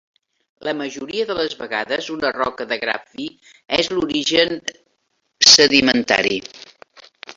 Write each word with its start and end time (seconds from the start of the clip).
La 0.67 0.71
majoria 0.77 1.25
de 1.29 1.33
les 1.39 1.55
vegades 1.59 2.07
una 2.15 2.31
roca 2.37 2.67
de 2.71 2.79
gra 2.85 2.95
fi 3.11 3.27
és 3.83 3.91
d'origen 3.93 4.57
sedimentari. 5.53 6.41